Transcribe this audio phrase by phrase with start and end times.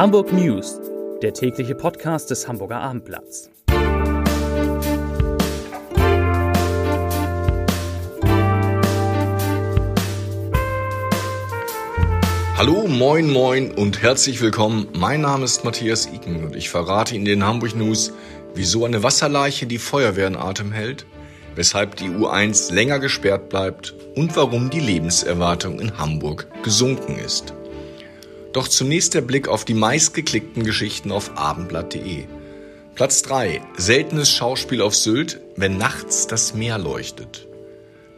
[0.00, 0.80] Hamburg News,
[1.20, 3.50] der tägliche Podcast des Hamburger Abendblatts.
[12.56, 14.88] Hallo, moin, moin und herzlich willkommen.
[14.94, 18.14] Mein Name ist Matthias Iken und ich verrate Ihnen in den Hamburg News,
[18.54, 21.04] wieso eine Wasserleiche die Feuerwehr in Atem hält,
[21.56, 27.52] weshalb die U1 länger gesperrt bleibt und warum die Lebenserwartung in Hamburg gesunken ist.
[28.52, 32.24] Doch zunächst der Blick auf die meistgeklickten Geschichten auf abendblatt.de.
[32.96, 33.62] Platz 3.
[33.76, 37.46] Seltenes Schauspiel auf Sylt, wenn nachts das Meer leuchtet.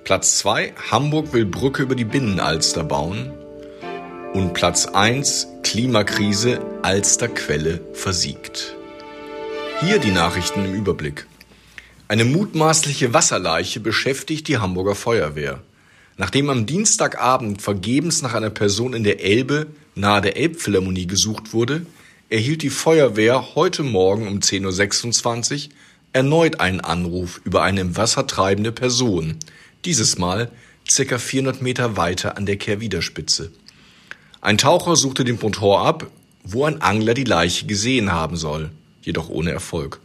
[0.04, 0.74] Platz 2.
[0.90, 3.32] Hamburg will Brücke über die Binnenalster bauen.
[4.32, 5.48] Und Platz 1.
[5.62, 8.74] Klimakrise, Alsterquelle versiegt.
[9.80, 11.26] Hier die Nachrichten im Überblick.
[12.08, 15.60] Eine mutmaßliche Wasserleiche beschäftigt die Hamburger Feuerwehr.
[16.16, 21.86] Nachdem am Dienstagabend vergebens nach einer Person in der Elbe nahe der Elbphilharmonie gesucht wurde,
[22.28, 25.72] erhielt die Feuerwehr heute Morgen um 10.26 Uhr
[26.12, 29.36] erneut einen Anruf über eine im Wasser treibende Person,
[29.84, 30.50] dieses Mal
[30.88, 33.50] circa 400 Meter weiter an der Kehrwiederspitze.
[34.40, 36.10] Ein Taucher suchte den Motor ab,
[36.44, 38.70] wo ein Angler die Leiche gesehen haben soll,
[39.02, 40.00] jedoch ohne Erfolg.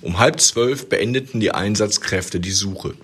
[0.00, 2.94] Um halb zwölf beendeten die Einsatzkräfte die Suche.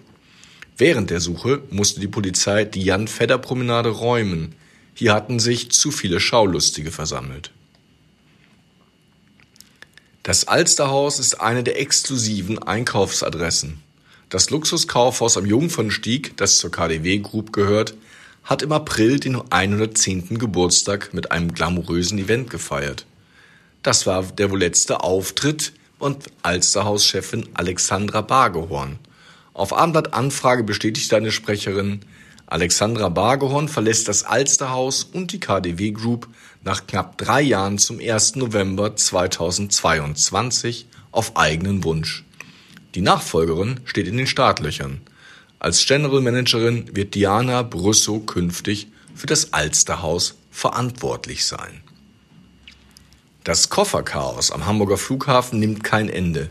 [0.76, 4.54] Während der Suche musste die Polizei die Jan-Fedder-Promenade räumen.
[4.94, 7.50] Hier hatten sich zu viele Schaulustige versammelt.
[10.22, 13.82] Das Alsterhaus ist eine der exklusiven Einkaufsadressen.
[14.30, 17.94] Das Luxuskaufhaus am Jungfernstieg, das zur KDW Group gehört,
[18.44, 20.38] hat im April den 110.
[20.38, 23.04] Geburtstag mit einem glamourösen Event gefeiert.
[23.82, 28.98] Das war der wohl letzte Auftritt von Alsterhauschefin Alexandra Bargehorn.
[29.54, 32.00] Auf Abendblatt Anfrage bestätigte eine Sprecherin,
[32.46, 36.28] Alexandra Bargehorn verlässt das Alsterhaus und die KDW Group
[36.62, 38.36] nach knapp drei Jahren zum 1.
[38.36, 42.24] November 2022 auf eigenen Wunsch.
[42.94, 45.00] Die Nachfolgerin steht in den Startlöchern.
[45.58, 51.80] Als General Managerin wird Diana Brüssow künftig für das Alsterhaus verantwortlich sein.
[53.44, 56.50] Das Kofferchaos am Hamburger Flughafen nimmt kein Ende.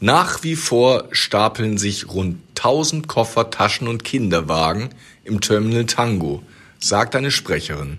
[0.00, 4.90] Nach wie vor stapeln sich rund 1000 Koffer, Taschen und Kinderwagen
[5.24, 6.42] im Terminal Tango,
[6.78, 7.96] sagt eine Sprecherin.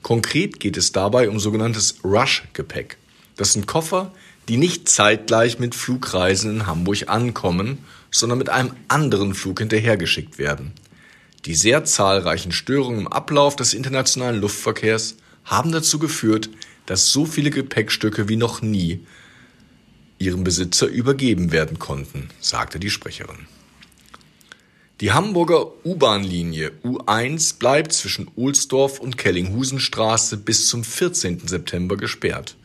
[0.00, 2.96] Konkret geht es dabei um sogenanntes Rush-Gepäck.
[3.36, 4.10] Das sind Koffer,
[4.48, 7.78] die nicht zeitgleich mit Flugreisen in Hamburg ankommen,
[8.10, 10.72] sondern mit einem anderen Flug hinterhergeschickt werden.
[11.44, 16.48] Die sehr zahlreichen Störungen im Ablauf des internationalen Luftverkehrs haben dazu geführt,
[16.86, 19.00] dass so viele Gepäckstücke wie noch nie
[20.24, 23.46] ihrem Besitzer übergeben werden konnten, sagte die Sprecherin.
[25.00, 31.46] Die Hamburger U-Bahn-Linie U1 bleibt zwischen Ohlsdorf und Kellinghusenstraße bis zum 14.
[31.46, 32.56] September gesperrt.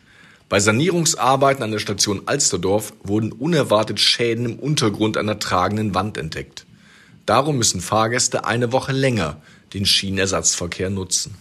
[0.48, 6.66] Bei Sanierungsarbeiten an der Station Alsterdorf wurden unerwartet Schäden im Untergrund einer tragenden Wand entdeckt.
[7.26, 9.40] Darum müssen Fahrgäste eine Woche länger
[9.74, 11.34] den Schienenersatzverkehr nutzen.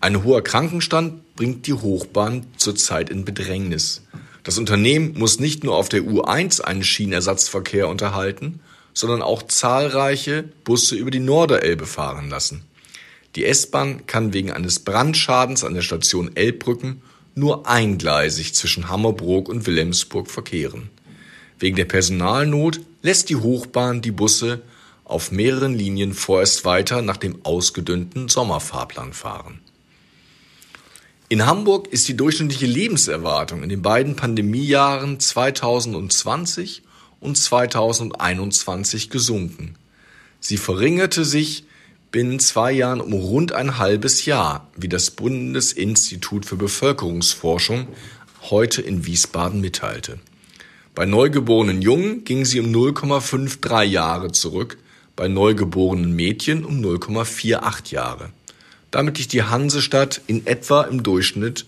[0.00, 4.02] Ein hoher Krankenstand bringt die Hochbahn zurzeit in Bedrängnis.
[4.44, 8.60] Das Unternehmen muss nicht nur auf der U1 einen Schienenersatzverkehr unterhalten,
[8.92, 12.62] sondern auch zahlreiche Busse über die Norderelbe fahren lassen.
[13.36, 17.02] Die S-Bahn kann wegen eines Brandschadens an der Station Elbbrücken
[17.34, 20.90] nur eingleisig zwischen Hammerbrook und Wilhelmsburg verkehren.
[21.58, 24.62] Wegen der Personalnot lässt die Hochbahn die Busse
[25.04, 29.60] auf mehreren Linien vorerst weiter nach dem ausgedünnten Sommerfahrplan fahren.
[31.34, 36.82] In Hamburg ist die durchschnittliche Lebenserwartung in den beiden Pandemiejahren 2020
[37.18, 39.74] und 2021 gesunken.
[40.38, 41.64] Sie verringerte sich
[42.12, 47.88] binnen zwei Jahren um rund ein halbes Jahr, wie das Bundesinstitut für Bevölkerungsforschung
[48.42, 50.20] heute in Wiesbaden mitteilte.
[50.94, 54.78] Bei neugeborenen Jungen ging sie um 0,53 Jahre zurück,
[55.16, 58.30] bei neugeborenen Mädchen um 0,48 Jahre.
[58.94, 61.66] Damit liegt die Hansestadt in etwa im Durchschnitt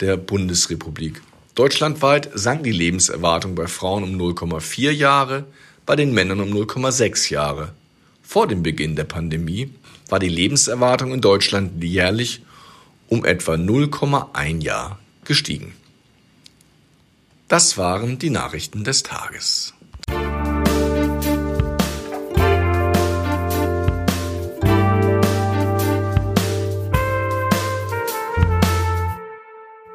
[0.00, 1.22] der Bundesrepublik.
[1.54, 5.44] Deutschlandweit sank die Lebenserwartung bei Frauen um 0,4 Jahre,
[5.86, 7.74] bei den Männern um 0,6 Jahre.
[8.24, 9.70] Vor dem Beginn der Pandemie
[10.08, 12.42] war die Lebenserwartung in Deutschland jährlich
[13.08, 15.76] um etwa 0,1 Jahr gestiegen.
[17.46, 19.74] Das waren die Nachrichten des Tages.